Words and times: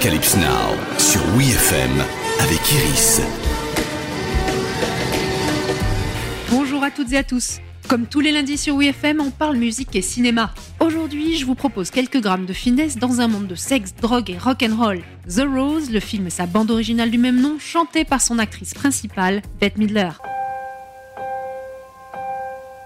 Apocalypse 0.00 0.34
Now 0.36 0.98
sur 0.98 1.20
WeFM 1.36 1.90
avec 2.40 2.72
Iris. 2.72 3.20
Bonjour 6.50 6.82
à 6.82 6.90
toutes 6.90 7.12
et 7.12 7.18
à 7.18 7.22
tous. 7.22 7.58
Comme 7.86 8.06
tous 8.06 8.20
les 8.20 8.32
lundis 8.32 8.56
sur 8.56 8.76
WeFM, 8.76 9.20
on 9.20 9.30
parle 9.30 9.56
musique 9.56 9.94
et 9.94 10.00
cinéma. 10.00 10.54
Aujourd'hui, 10.78 11.36
je 11.36 11.44
vous 11.44 11.54
propose 11.54 11.90
quelques 11.90 12.22
grammes 12.22 12.46
de 12.46 12.54
finesse 12.54 12.96
dans 12.96 13.20
un 13.20 13.28
monde 13.28 13.46
de 13.46 13.54
sexe, 13.54 13.94
drogue 13.94 14.30
et 14.30 14.38
rock'n'roll. 14.38 15.02
The 15.28 15.42
Rose, 15.46 15.90
le 15.90 16.00
film 16.00 16.28
et 16.28 16.30
sa 16.30 16.46
bande 16.46 16.70
originale 16.70 17.10
du 17.10 17.18
même 17.18 17.38
nom, 17.38 17.58
chantée 17.58 18.06
par 18.06 18.22
son 18.22 18.38
actrice 18.38 18.72
principale, 18.72 19.42
Bette 19.60 19.76
Midler. 19.76 20.12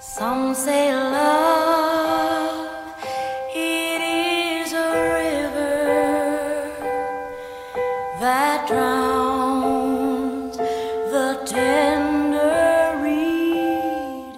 Some 0.00 0.54
say 0.56 0.90
love, 0.90 1.85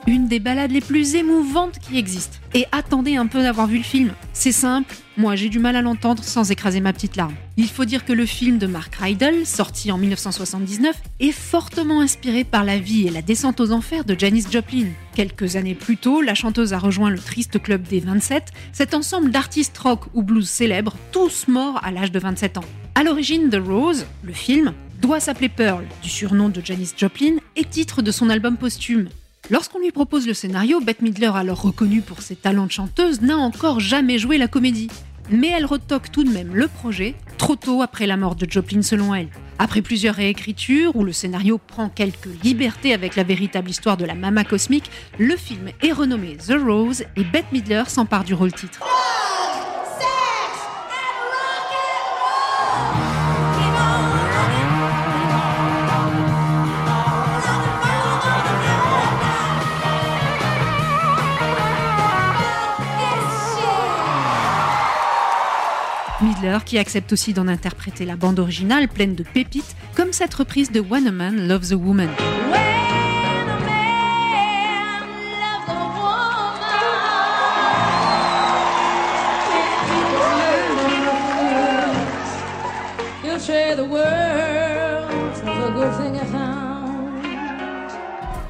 Une 0.06 0.28
des 0.28 0.40
ballades 0.40 0.72
les 0.72 0.82
plus 0.82 1.14
émouvantes 1.14 1.78
qui 1.78 1.96
existent. 1.96 2.36
Et 2.52 2.66
attendez 2.70 3.16
un 3.16 3.26
peu 3.26 3.42
d'avoir 3.42 3.66
vu 3.66 3.78
le 3.78 3.82
film. 3.82 4.12
C'est 4.34 4.52
simple, 4.52 4.94
moi 5.16 5.36
j'ai 5.36 5.48
du 5.48 5.58
mal 5.58 5.74
à 5.74 5.80
l'entendre 5.80 6.22
sans 6.22 6.50
écraser 6.50 6.80
ma 6.80 6.92
petite 6.92 7.16
larme. 7.16 7.34
Il 7.56 7.68
faut 7.68 7.86
dire 7.86 8.04
que 8.04 8.12
le 8.12 8.26
film 8.26 8.58
de 8.58 8.66
Mark 8.66 8.94
Rydell, 8.96 9.46
sorti 9.46 9.90
en 9.90 9.96
1979, 9.96 10.94
est 11.20 11.32
fortement 11.32 12.02
inspiré 12.02 12.44
par 12.44 12.64
la 12.64 12.78
vie 12.78 13.06
et 13.06 13.10
la 13.10 13.22
descente 13.22 13.58
aux 13.58 13.72
enfers 13.72 14.04
de 14.04 14.14
Janis 14.18 14.44
Joplin. 14.50 14.88
Quelques 15.14 15.56
années 15.56 15.74
plus 15.74 15.96
tôt, 15.96 16.20
la 16.20 16.34
chanteuse 16.34 16.74
a 16.74 16.78
rejoint 16.78 17.10
le 17.10 17.18
triste 17.18 17.62
club 17.62 17.82
des 17.88 18.00
27, 18.00 18.52
cet 18.72 18.92
ensemble 18.92 19.30
d'artistes 19.30 19.78
rock 19.78 20.04
ou 20.12 20.22
blues 20.22 20.48
célèbres, 20.48 20.96
tous 21.10 21.48
morts 21.48 21.80
à 21.82 21.90
l'âge 21.90 22.12
de 22.12 22.18
27 22.18 22.58
ans. 22.58 22.64
À 22.98 23.04
l'origine, 23.04 23.48
The 23.48 23.64
Rose, 23.64 24.06
le 24.24 24.32
film, 24.32 24.72
doit 25.00 25.20
s'appeler 25.20 25.48
Pearl, 25.48 25.84
du 26.02 26.08
surnom 26.08 26.48
de 26.48 26.60
Janis 26.64 26.94
Joplin, 26.96 27.36
et 27.54 27.62
titre 27.62 28.02
de 28.02 28.10
son 28.10 28.28
album 28.28 28.56
posthume. 28.56 29.08
Lorsqu'on 29.50 29.78
lui 29.78 29.92
propose 29.92 30.26
le 30.26 30.34
scénario, 30.34 30.80
Bette 30.80 31.00
Midler, 31.00 31.30
alors 31.32 31.62
reconnue 31.62 32.00
pour 32.00 32.22
ses 32.22 32.34
talents 32.34 32.66
de 32.66 32.72
chanteuse, 32.72 33.20
n'a 33.20 33.36
encore 33.36 33.78
jamais 33.78 34.18
joué 34.18 34.36
la 34.36 34.48
comédie. 34.48 34.88
Mais 35.30 35.46
elle 35.46 35.64
retoque 35.64 36.10
tout 36.10 36.24
de 36.24 36.30
même 36.30 36.56
le 36.56 36.66
projet, 36.66 37.14
trop 37.36 37.54
tôt 37.54 37.82
après 37.82 38.08
la 38.08 38.16
mort 38.16 38.34
de 38.34 38.50
Joplin 38.50 38.82
selon 38.82 39.14
elle. 39.14 39.28
Après 39.60 39.80
plusieurs 39.80 40.16
réécritures, 40.16 40.96
où 40.96 41.04
le 41.04 41.12
scénario 41.12 41.58
prend 41.58 41.88
quelques 41.88 42.42
libertés 42.42 42.94
avec 42.94 43.14
la 43.14 43.22
véritable 43.22 43.70
histoire 43.70 43.96
de 43.96 44.06
la 44.06 44.16
mama 44.16 44.42
cosmique, 44.42 44.90
le 45.20 45.36
film 45.36 45.68
est 45.82 45.92
renommé 45.92 46.36
The 46.36 46.56
Rose 46.60 47.04
et 47.14 47.22
Bette 47.22 47.52
Midler 47.52 47.84
s'empare 47.86 48.24
du 48.24 48.34
rôle 48.34 48.52
titre. 48.52 48.80
Midler 66.20 66.58
qui 66.64 66.78
accepte 66.78 67.12
aussi 67.12 67.32
d'en 67.32 67.46
interpréter 67.46 68.04
la 68.04 68.16
bande 68.16 68.40
originale 68.40 68.88
pleine 68.88 69.14
de 69.14 69.22
pépites, 69.22 69.76
comme 69.94 70.12
cette 70.12 70.34
reprise 70.34 70.72
de 70.72 70.80
When 70.80 71.06
a 71.06 71.12
Man 71.12 71.46
Loves 71.46 71.72
a 71.72 71.76
Woman. 71.76 72.08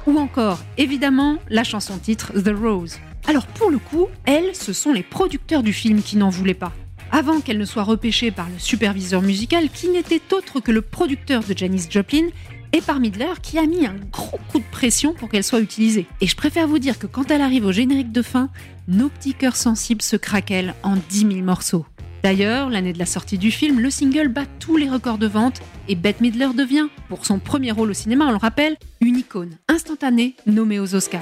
Ou 0.06 0.19
encore, 0.19 0.59
évidemment, 0.79 1.37
la 1.50 1.65
chanson 1.65 1.99
titre 1.99 2.33
The 2.33 2.55
Rose. 2.59 2.99
Alors 3.27 3.47
pour 3.47 3.71
le 3.71 3.79
coup, 3.79 4.06
elles, 4.25 4.55
ce 4.55 4.73
sont 4.73 4.93
les 4.93 5.03
producteurs 5.03 5.62
du 5.62 5.75
film 5.75 6.00
qui 6.03 6.17
n'en 6.17 6.31
voulaient 6.31 6.55
pas. 6.55 6.73
Avant 7.19 7.41
qu'elle 7.41 7.59
ne 7.59 7.65
soit 7.65 7.83
repêchée 7.83 8.31
par 8.31 8.49
le 8.49 8.61
superviseur 8.61 9.23
musical 9.23 9.71
qui 9.71 9.89
n'était 9.89 10.23
autre 10.33 10.61
que 10.61 10.71
le 10.71 10.83
producteur 10.83 11.43
de 11.43 11.53
Janis 11.53 11.89
Joplin 11.91 12.29
et 12.73 12.81
par 12.81 13.01
Midler 13.01 13.33
qui 13.43 13.59
a 13.59 13.67
mis 13.67 13.87
un 13.87 13.97
gros 14.12 14.39
coup 14.53 14.61
de 14.61 14.71
pression 14.71 15.15
pour 15.15 15.29
qu'elle 15.29 15.43
soit 15.43 15.59
utilisée. 15.59 16.06
Et 16.21 16.29
je 16.29 16.37
préfère 16.37 16.69
vous 16.69 16.79
dire 16.79 16.97
que 16.97 17.09
quand 17.09 17.33
elle 17.33 17.41
arrive 17.41 17.67
au 17.67 17.73
générique 17.73 18.12
de 18.12 18.23
fin, 18.23 18.51
nos 18.87 19.09
petits 19.09 19.34
cœurs 19.34 19.56
sensibles 19.56 20.01
se 20.01 20.15
craquellent 20.15 20.77
en 20.84 20.95
10 20.95 21.19
000 21.19 21.33
morceaux. 21.41 21.84
D'ailleurs, 22.23 22.71
l'année 22.71 22.93
de 22.93 23.01
la 23.01 23.06
sortie 23.06 23.37
du 23.37 23.50
film, 23.50 23.81
le 23.81 23.91
single 23.91 24.29
bat 24.29 24.47
tous 24.61 24.77
les 24.77 24.89
records 24.89 25.19
de 25.19 25.27
vente 25.27 25.61
et 25.89 25.97
Bette 25.97 26.21
Midler 26.21 26.50
devient, 26.56 26.87
pour 27.09 27.27
son 27.27 27.41
premier 27.41 27.73
rôle 27.73 27.91
au 27.91 27.95
cinéma, 27.95 28.27
on 28.27 28.31
le 28.31 28.37
rappelle, 28.37 28.77
une 29.00 29.17
icône 29.17 29.56
instantanée 29.67 30.37
nommée 30.47 30.79
aux 30.79 30.95
Oscars. 30.95 31.21